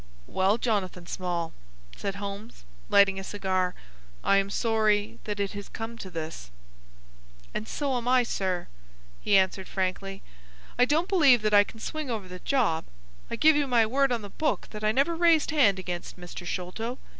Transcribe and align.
"Well, 0.25 0.57
Jonathan 0.57 1.05
Small," 1.05 1.53
said 1.95 2.15
Holmes, 2.15 2.63
lighting 2.89 3.19
a 3.19 3.23
cigar, 3.23 3.75
"I 4.23 4.37
am 4.37 4.49
sorry 4.49 5.19
that 5.25 5.39
it 5.39 5.51
has 5.51 5.69
come 5.69 5.95
to 5.99 6.09
this." 6.09 6.49
"And 7.53 7.67
so 7.67 7.95
am 7.95 8.07
I, 8.07 8.23
sir," 8.23 8.67
he 9.21 9.37
answered, 9.37 9.67
frankly. 9.67 10.23
"I 10.79 10.85
don't 10.85 11.07
believe 11.07 11.43
that 11.43 11.53
I 11.53 11.63
can 11.63 11.79
swing 11.79 12.09
over 12.09 12.27
the 12.27 12.39
job. 12.39 12.85
I 13.29 13.35
give 13.35 13.55
you 13.55 13.67
my 13.67 13.85
word 13.85 14.11
on 14.11 14.23
the 14.23 14.31
book 14.31 14.69
that 14.71 14.83
I 14.83 14.91
never 14.91 15.15
raised 15.15 15.51
hand 15.51 15.77
against 15.77 16.19
Mr. 16.19 16.47
Sholto. 16.47 16.97